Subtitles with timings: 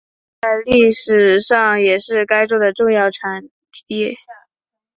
[0.41, 3.51] 在历史上也是该州的重要产
[3.85, 4.15] 业。